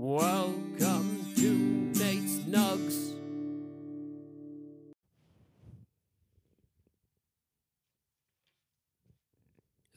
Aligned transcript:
Welcome 0.00 1.26
to 1.34 1.50
Nate's 1.98 2.36
Nugs. 2.46 3.14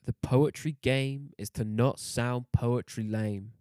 The 0.06 0.14
poetry 0.24 0.78
game 0.82 1.34
is 1.38 1.52
to 1.52 1.64
not 1.64 2.00
sound 2.00 2.46
poetry 2.52 3.04
lame. 3.04 3.52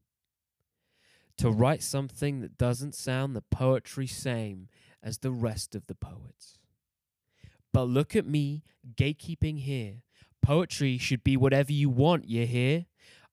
To 1.36 1.50
write 1.50 1.82
something 1.82 2.40
that 2.40 2.56
doesn't 2.56 2.94
sound 2.94 3.36
the 3.36 3.42
poetry 3.42 4.06
same 4.06 4.68
as 5.02 5.18
the 5.18 5.32
rest 5.32 5.74
of 5.74 5.88
the 5.88 5.94
poets. 5.94 6.58
But 7.70 7.82
look 7.82 8.16
at 8.16 8.26
me, 8.26 8.62
gatekeeping 8.96 9.58
here. 9.58 9.96
Poetry 10.40 10.96
should 10.96 11.22
be 11.22 11.36
whatever 11.36 11.72
you 11.72 11.90
want, 11.90 12.30
you 12.30 12.46
hear? 12.46 12.86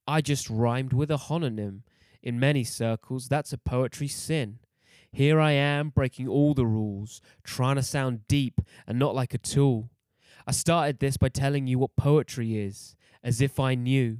I 0.05 0.20
just 0.20 0.50
rhymed 0.50 0.92
with 0.92 1.10
a 1.10 1.16
homonym. 1.16 1.84
In 2.22 2.40
many 2.40 2.64
circles, 2.64 3.28
that's 3.28 3.54
a 3.54 3.58
poetry 3.58 4.07
sin. 4.07 4.60
Here 5.12 5.39
I 5.39 5.52
am, 5.52 5.89
breaking 5.89 6.28
all 6.28 6.54
the 6.54 6.66
rules, 6.66 7.21
trying 7.44 7.78
to 7.78 7.84
sound 7.84 8.28
deep 8.28 8.62
and 8.86 9.00
not 9.00 9.16
like 9.16 9.34
a 9.34 9.39
tool. 9.39 9.89
I 10.46 10.52
started 10.52 11.00
this 11.00 11.18
by 11.18 11.30
telling 11.30 11.68
you 11.68 11.80
what 11.80 11.96
poetry 11.96 12.58
is, 12.58 12.96
as 13.24 13.42
if 13.42 13.60
I 13.60 13.75
knew. 13.75 14.20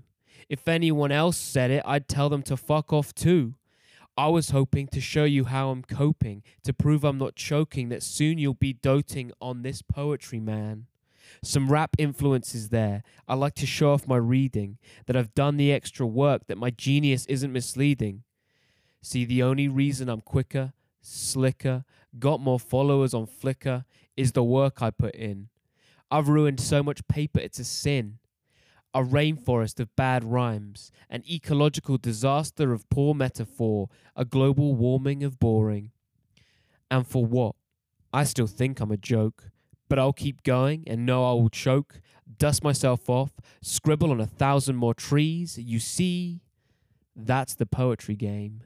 If 0.50 0.68
anyone 0.68 1.12
else 1.12 1.38
said 1.38 1.72
it, 1.72 1.84
I'd 1.86 2.08
tell 2.08 2.30
them 2.30 2.44
to 2.44 2.58
fuck 2.58 2.94
off 2.94 3.14
too. 3.14 3.56
I 4.18 4.30
was 4.30 4.50
hoping 4.50 4.88
to 4.88 5.00
show 5.00 5.26
you 5.26 5.46
how 5.46 5.70
I'm 5.70 5.84
coping, 5.84 6.42
to 6.64 6.74
prove 6.74 7.04
I'm 7.04 7.20
not 7.20 7.36
choking, 7.36 7.90
that 7.90 8.02
soon 8.02 8.40
you'll 8.40 8.56
be 8.56 8.74
doting 8.74 9.32
on 9.40 9.62
this 9.62 9.82
poetry 9.82 10.40
man. 10.40 10.88
Some 11.44 11.72
rap 11.72 11.96
influences 11.98 12.70
there. 12.70 13.04
I 13.28 13.36
like 13.36 13.56
to 13.56 13.66
show 13.66 13.94
off 13.94 14.08
my 14.08 14.18
reading, 14.18 14.78
that 15.06 15.16
I've 15.16 15.34
done 15.34 15.58
the 15.58 15.72
extra 15.72 16.06
work, 16.06 16.48
that 16.48 16.58
my 16.58 16.70
genius 16.70 17.26
isn't 17.28 17.54
misleading. 17.54 18.24
See, 19.02 19.26
the 19.26 19.44
only 19.44 19.68
reason 19.68 20.10
I'm 20.10 20.22
quicker, 20.22 20.74
slicker, 21.02 21.86
got 22.20 22.40
more 22.40 22.60
followers 22.60 23.14
on 23.14 23.28
Flickr 23.28 23.86
is 24.16 24.32
the 24.32 24.44
work 24.44 24.82
I 24.82 24.90
put 24.90 25.16
in. 25.16 25.50
I've 26.10 26.30
ruined 26.30 26.60
so 26.60 26.82
much 26.82 27.08
paper, 27.08 27.40
it's 27.40 27.60
a 27.60 27.64
sin. 27.64 28.20
A 28.94 29.04
rainforest 29.04 29.80
of 29.80 29.96
bad 29.96 30.24
rhymes, 30.24 30.92
an 31.10 31.24
ecological 31.30 31.98
disaster 31.98 32.74
of 32.74 32.90
poor 32.90 33.14
metaphor, 33.14 33.90
a 34.16 34.26
global 34.26 34.74
warming 34.74 35.24
of 35.24 35.40
boring. 35.40 35.92
And 36.90 37.06
for 37.06 37.26
what? 37.26 37.56
I 38.14 38.24
still 38.24 38.48
think 38.48 38.80
I'm 38.80 38.92
a 38.92 38.98
joke, 38.98 39.52
but 39.90 40.00
I'll 40.00 40.14
keep 40.14 40.44
going 40.44 40.84
and 40.88 41.06
know 41.06 41.24
I 41.24 41.34
will 41.34 41.50
choke, 41.50 42.02
dust 42.38 42.64
myself 42.64 43.10
off, 43.10 43.32
scribble 43.62 44.12
on 44.12 44.20
a 44.20 44.26
thousand 44.26 44.76
more 44.76 44.94
trees. 44.94 45.58
You 45.58 45.80
see, 45.80 46.42
that's 47.16 47.56
the 47.56 47.66
poetry 47.66 48.16
game. 48.16 48.62